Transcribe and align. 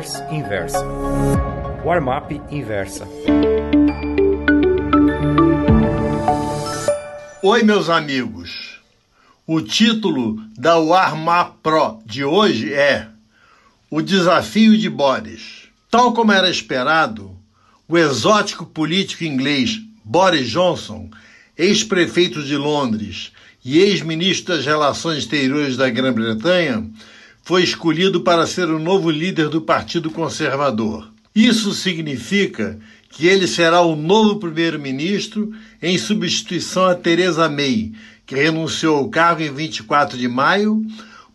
Newsletters 0.00 0.32
Inversa. 0.32 0.84
Warm-up 1.84 2.40
Inversa. 2.50 3.06
Oi, 7.42 7.62
meus 7.62 7.90
amigos. 7.90 8.80
O 9.46 9.60
título 9.60 10.42
da 10.56 10.78
Warm-up 10.78 11.58
Pro 11.62 11.98
de 12.06 12.24
hoje 12.24 12.72
é 12.72 13.08
O 13.90 14.00
Desafio 14.00 14.76
de 14.76 14.88
Boris. 14.88 15.68
Tal 15.90 16.14
como 16.14 16.32
era 16.32 16.48
esperado, 16.48 17.36
o 17.86 17.98
exótico 17.98 18.64
político 18.64 19.24
inglês 19.24 19.80
Boris 20.04 20.48
Johnson, 20.48 21.10
ex-prefeito 21.58 22.42
de 22.42 22.56
Londres 22.56 23.32
e 23.62 23.80
ex-ministro 23.80 24.56
das 24.56 24.64
Relações 24.64 25.18
Exteriores 25.18 25.76
da 25.76 25.90
Grã-Bretanha, 25.90 26.88
foi 27.50 27.64
escolhido 27.64 28.20
para 28.20 28.46
ser 28.46 28.70
o 28.70 28.78
novo 28.78 29.10
líder 29.10 29.48
do 29.48 29.60
Partido 29.60 30.08
Conservador. 30.08 31.10
Isso 31.34 31.74
significa 31.74 32.78
que 33.08 33.26
ele 33.26 33.48
será 33.48 33.80
o 33.80 33.96
novo 33.96 34.36
primeiro-ministro 34.36 35.50
em 35.82 35.98
substituição 35.98 36.84
a 36.84 36.94
Theresa 36.94 37.48
May, 37.48 37.90
que 38.24 38.36
renunciou 38.36 38.98
ao 38.98 39.08
cargo 39.08 39.42
em 39.42 39.52
24 39.52 40.16
de 40.16 40.28
maio 40.28 40.80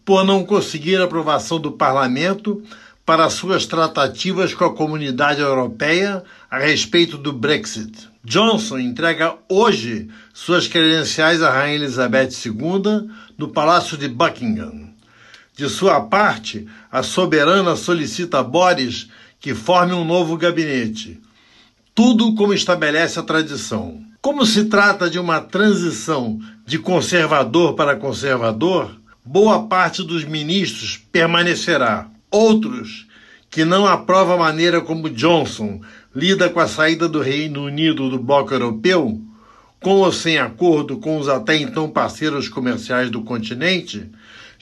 por 0.06 0.24
não 0.24 0.46
conseguir 0.46 1.02
aprovação 1.02 1.60
do 1.60 1.74
parlamento 1.74 2.64
para 3.06 3.30
suas 3.30 3.66
tratativas 3.66 4.54
com 4.54 4.64
a 4.64 4.74
comunidade 4.74 5.42
europeia 5.42 6.24
a 6.50 6.58
respeito 6.58 7.18
do 7.18 7.34
Brexit. 7.34 8.08
Johnson 8.24 8.80
entrega 8.80 9.36
hoje 9.50 10.08
suas 10.34 10.66
credenciais 10.66 11.42
à 11.42 11.52
Rainha 11.52 11.76
Elizabeth 11.76 12.30
II 12.46 13.10
no 13.38 13.50
Palácio 13.50 13.98
de 13.98 14.08
Buckingham. 14.08 14.95
De 15.56 15.70
sua 15.70 16.02
parte, 16.02 16.68
a 16.92 17.02
soberana 17.02 17.78
solicita 17.78 18.40
a 18.40 18.44
Boris 18.44 19.08
que 19.40 19.54
forme 19.54 19.94
um 19.94 20.04
novo 20.04 20.36
gabinete. 20.36 21.20
Tudo 21.94 22.36
como 22.36 22.54
estabelece 22.54 23.18
a 23.20 23.24
tradição. 23.24 24.02
Como 24.22 24.46
se 24.46 24.66
trata 24.66 25.10
de 25.10 25.18
uma 25.18 25.40
transição 25.40 26.40
de 26.66 26.78
conservador 26.78 27.74
para 27.74 27.96
conservador, 27.96 29.00
boa 29.24 29.66
parte 29.68 30.04
dos 30.04 30.26
ministros 30.26 30.98
permanecerá. 31.10 32.10
Outros, 32.30 33.08
que 33.50 33.64
não 33.64 33.88
aprovam 33.88 34.36
a 34.36 34.40
maneira 34.40 34.82
como 34.82 35.10
Johnson 35.10 35.80
lida 36.14 36.50
com 36.50 36.60
a 36.60 36.68
saída 36.68 37.08
do 37.08 37.22
Reino 37.22 37.64
Unido 37.64 38.10
do 38.10 38.20
bloco 38.20 38.54
europeu, 38.54 39.22
com 39.80 39.98
ou 39.98 40.12
sem 40.12 40.38
acordo 40.38 40.98
com 40.98 41.18
os 41.18 41.30
até 41.30 41.56
então 41.56 41.90
parceiros 41.90 42.50
comerciais 42.50 43.10
do 43.10 43.22
continente, 43.22 44.10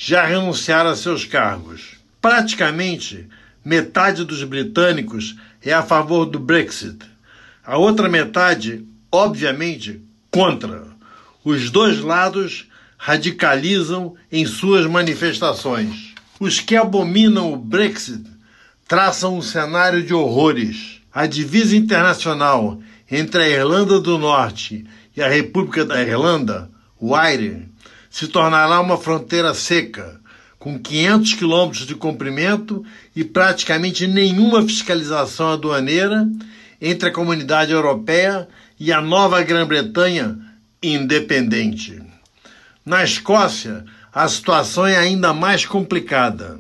já 0.06 0.26
renunciaram 0.26 0.90
a 0.90 0.98
seus 0.98 1.24
cargos. 1.24 1.96
Praticamente, 2.22 3.26
metade 3.64 4.26
dos 4.26 4.44
britânicos 4.44 5.38
é 5.62 5.72
a 5.72 5.82
favor 5.82 6.26
do 6.26 6.38
Brexit. 6.38 7.06
A 7.66 7.78
outra 7.78 8.10
metade, 8.10 8.86
obviamente, 9.10 10.02
contra. 10.30 10.88
Os 11.42 11.70
dois 11.70 12.02
lados 12.02 12.68
radicalizam 12.98 14.16
em 14.30 14.46
suas 14.46 14.86
manifestações. 14.88 16.14
Os 16.38 16.60
que 16.60 16.76
abominam 16.76 17.54
o 17.54 17.56
Brexit 17.56 18.26
traçam 18.86 19.38
um 19.38 19.42
cenário 19.42 20.04
de 20.04 20.14
horrores. 20.14 21.00
A 21.14 21.26
divisa 21.28 21.78
internacional 21.78 22.78
entre 23.10 23.42
a 23.42 23.48
Irlanda 23.48 24.02
do 24.02 24.18
Norte 24.18 24.86
e 25.16 25.22
a 25.22 25.30
República 25.30 25.86
da 25.86 26.02
Irlanda, 26.02 26.70
o 27.00 27.18
Eire, 27.18 27.72
se 28.14 28.28
tornará 28.28 28.80
uma 28.80 28.96
fronteira 28.96 29.56
seca, 29.56 30.22
com 30.60 30.78
500 30.78 31.34
quilômetros 31.34 31.88
de 31.88 31.96
comprimento 31.96 32.86
e 33.16 33.24
praticamente 33.24 34.06
nenhuma 34.06 34.62
fiscalização 34.62 35.54
aduaneira 35.54 36.30
entre 36.80 37.10
a 37.10 37.12
comunidade 37.12 37.72
europeia 37.72 38.48
e 38.80 38.94
a 38.94 39.02
nova 39.02 39.42
Grã-Bretanha 39.42 40.38
independente. 40.82 42.04
Na 42.86 43.04
Escócia, 43.04 43.84
a 44.14 44.28
situação 44.28 44.86
é 44.86 44.96
ainda 44.96 45.34
mais 45.34 45.66
complicada. 45.66 46.60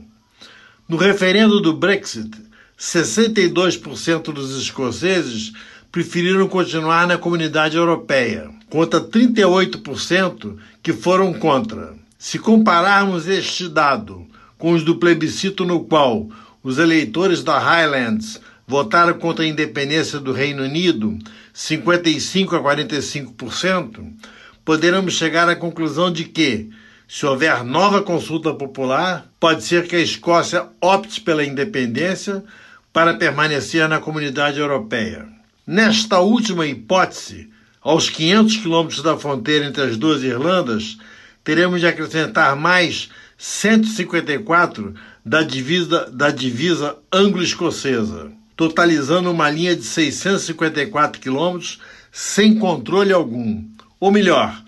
No 0.89 0.97
referendo 0.97 1.61
do 1.61 1.71
Brexit, 1.71 2.31
62% 2.79 4.33
dos 4.33 4.57
escoceses 4.57 5.53
preferiram 5.93 6.47
continuar 6.47 7.05
na 7.05 7.19
comunidade 7.19 7.77
europeia, 7.77 8.49
contra 8.67 8.99
38% 8.99 10.57
que 10.81 10.91
foram 10.91 11.31
contra. 11.35 11.93
Se 12.17 12.39
compararmos 12.39 13.27
este 13.27 13.69
dado 13.69 14.25
com 14.57 14.71
os 14.71 14.83
do 14.83 14.95
plebiscito 14.95 15.63
no 15.63 15.83
qual 15.83 16.27
os 16.63 16.79
eleitores 16.79 17.43
da 17.43 17.59
Highlands 17.59 18.41
votaram 18.67 19.13
contra 19.19 19.45
a 19.45 19.47
independência 19.47 20.19
do 20.19 20.31
Reino 20.31 20.63
Unido, 20.63 21.15
55 21.53 22.55
a 22.55 22.63
45%, 22.75 24.13
poderemos 24.65 25.13
chegar 25.13 25.47
à 25.47 25.55
conclusão 25.55 26.11
de 26.11 26.23
que, 26.23 26.71
se 27.07 27.23
houver 27.23 27.63
nova 27.63 28.01
consulta 28.01 28.51
popular, 28.51 29.27
pode 29.39 29.63
ser 29.63 29.87
que 29.87 29.95
a 29.95 30.01
Escócia 30.01 30.65
opte 30.81 31.21
pela 31.21 31.45
independência 31.45 32.43
para 32.91 33.13
permanecer 33.13 33.87
na 33.87 33.99
comunidade 33.99 34.59
europeia. 34.59 35.42
Nesta 35.65 36.19
última 36.19 36.65
hipótese, 36.65 37.49
aos 37.81 38.09
500 38.09 38.57
quilômetros 38.57 39.01
da 39.01 39.17
fronteira 39.17 39.65
entre 39.65 39.83
as 39.83 39.97
duas 39.97 40.23
Irlandas, 40.23 40.97
teremos 41.43 41.79
de 41.79 41.87
acrescentar 41.87 42.55
mais 42.55 43.09
154 43.37 44.93
da 45.25 45.41
divisa, 45.41 46.09
da 46.11 46.29
divisa 46.29 46.97
anglo-escocesa 47.11 48.31
totalizando 48.55 49.31
uma 49.31 49.49
linha 49.49 49.75
de 49.75 49.83
654 49.83 51.19
quilômetros 51.19 51.79
sem 52.11 52.57
controle 52.57 53.11
algum, 53.11 53.63
ou 53.99 54.11
melhor, 54.11 54.63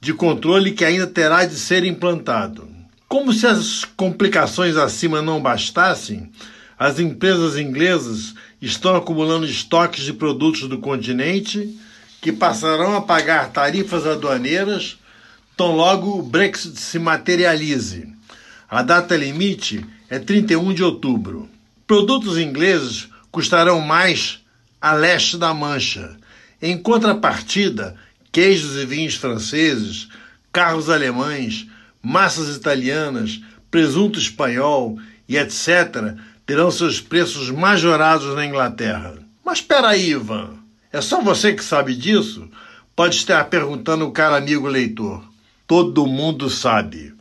de 0.00 0.12
controle 0.12 0.72
que 0.72 0.84
ainda 0.84 1.06
terá 1.06 1.44
de 1.44 1.54
ser 1.54 1.84
implantado. 1.84 2.68
Como 3.08 3.32
se 3.32 3.46
as 3.46 3.84
complicações 3.84 4.76
acima 4.76 5.22
não 5.22 5.40
bastassem, 5.40 6.30
as 6.78 7.00
empresas 7.00 7.56
inglesas 7.56 8.34
estão 8.62 8.94
acumulando 8.94 9.46
estoques 9.46 10.04
de 10.04 10.12
produtos 10.12 10.68
do 10.68 10.78
continente 10.78 11.76
que 12.20 12.32
passarão 12.32 12.96
a 12.96 13.00
pagar 13.00 13.50
tarifas 13.50 14.06
aduaneiras 14.06 14.98
tão 15.56 15.74
logo 15.74 16.18
o 16.18 16.22
Brexit 16.22 16.78
se 16.78 16.98
materialize. 16.98 18.08
A 18.70 18.82
data 18.82 19.16
limite 19.16 19.84
é 20.08 20.18
31 20.18 20.72
de 20.72 20.84
outubro. 20.84 21.48
Produtos 21.84 22.38
ingleses 22.38 23.08
custarão 23.30 23.80
mais 23.80 24.40
a 24.80 24.92
leste 24.92 25.36
da 25.36 25.52
Mancha. 25.52 26.16
Em 26.62 26.78
contrapartida, 26.78 27.96
queijos 28.30 28.76
e 28.76 28.86
vinhos 28.86 29.16
franceses, 29.16 30.08
carros 30.52 30.88
alemães, 30.88 31.66
massas 32.00 32.54
italianas, 32.54 33.40
presunto 33.70 34.18
espanhol 34.18 34.98
e 35.28 35.36
etc. 35.36 36.14
terão 36.48 36.68
seus 36.70 36.98
preços 36.98 37.50
majorados 37.50 38.34
na 38.34 38.46
Inglaterra. 38.46 39.16
Mas 39.44 39.58
espera 39.58 39.88
aí, 39.88 40.12
Ivan. 40.12 40.54
É 40.90 41.02
só 41.02 41.20
você 41.20 41.52
que 41.52 41.62
sabe 41.62 41.94
disso? 41.94 42.48
Pode 42.96 43.16
estar 43.16 43.44
perguntando 43.50 44.06
o 44.06 44.12
cara 44.12 44.38
amigo 44.38 44.66
leitor. 44.66 45.22
Todo 45.66 46.06
mundo 46.06 46.48
sabe. 46.48 47.12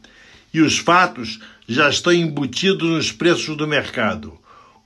E 0.53 0.61
os 0.61 0.77
fatos 0.77 1.41
já 1.67 1.89
estão 1.89 2.13
embutidos 2.13 2.87
nos 2.87 3.11
preços 3.11 3.57
do 3.57 3.67
mercado. 3.67 4.39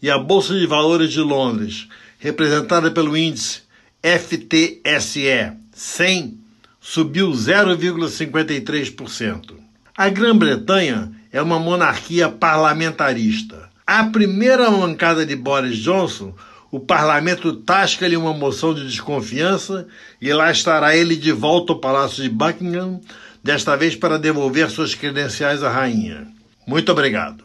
E 0.00 0.10
a 0.10 0.16
Bolsa 0.16 0.58
de 0.58 0.66
Valores 0.66 1.12
de 1.12 1.20
Londres, 1.20 1.88
representada 2.18 2.90
pelo 2.90 3.14
índice 3.14 3.61
FTSE 4.02 5.52
100, 5.72 6.38
subiu 6.80 7.30
0,53%. 7.30 9.54
A 9.96 10.08
Grã-Bretanha 10.08 11.12
é 11.30 11.40
uma 11.40 11.58
monarquia 11.58 12.28
parlamentarista. 12.28 13.70
A 13.86 14.04
primeira 14.04 14.70
mancada 14.70 15.24
de 15.24 15.36
Boris 15.36 15.78
Johnson 15.78 16.34
o 16.72 16.80
parlamento 16.80 17.52
tasca-lhe 17.52 18.16
uma 18.16 18.32
moção 18.32 18.72
de 18.72 18.86
desconfiança 18.86 19.86
e 20.18 20.32
lá 20.32 20.50
estará 20.50 20.96
ele 20.96 21.16
de 21.16 21.30
volta 21.30 21.74
ao 21.74 21.78
Palácio 21.78 22.22
de 22.22 22.30
Buckingham, 22.30 22.98
desta 23.44 23.76
vez 23.76 23.94
para 23.94 24.18
devolver 24.18 24.70
suas 24.70 24.94
credenciais 24.94 25.62
à 25.62 25.70
rainha. 25.70 26.26
Muito 26.66 26.90
obrigado. 26.90 27.44